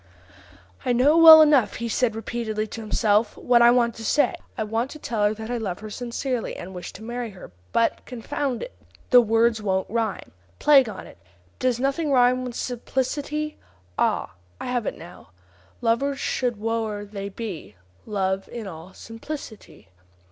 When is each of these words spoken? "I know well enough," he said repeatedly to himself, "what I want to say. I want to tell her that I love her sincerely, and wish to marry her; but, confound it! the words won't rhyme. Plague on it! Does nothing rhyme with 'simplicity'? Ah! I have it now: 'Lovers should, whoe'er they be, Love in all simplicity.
"I 0.83 0.93
know 0.93 1.15
well 1.15 1.43
enough," 1.43 1.75
he 1.75 1.87
said 1.87 2.15
repeatedly 2.15 2.65
to 2.65 2.81
himself, 2.81 3.37
"what 3.37 3.61
I 3.61 3.69
want 3.69 3.93
to 3.93 4.03
say. 4.03 4.33
I 4.57 4.63
want 4.63 4.89
to 4.89 4.97
tell 4.97 5.21
her 5.25 5.33
that 5.35 5.51
I 5.51 5.57
love 5.59 5.77
her 5.81 5.91
sincerely, 5.91 6.55
and 6.55 6.73
wish 6.73 6.91
to 6.93 7.03
marry 7.03 7.29
her; 7.29 7.51
but, 7.71 8.03
confound 8.07 8.63
it! 8.63 8.73
the 9.11 9.21
words 9.21 9.61
won't 9.61 9.87
rhyme. 9.91 10.31
Plague 10.57 10.89
on 10.89 11.05
it! 11.05 11.19
Does 11.59 11.79
nothing 11.79 12.11
rhyme 12.11 12.43
with 12.43 12.55
'simplicity'? 12.55 13.57
Ah! 13.99 14.33
I 14.59 14.65
have 14.65 14.87
it 14.87 14.97
now: 14.97 15.29
'Lovers 15.81 16.19
should, 16.19 16.55
whoe'er 16.55 17.05
they 17.05 17.29
be, 17.29 17.75
Love 18.07 18.49
in 18.49 18.65
all 18.65 18.93
simplicity. 18.95 19.89